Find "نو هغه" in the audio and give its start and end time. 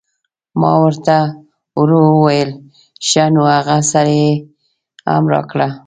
3.33-3.77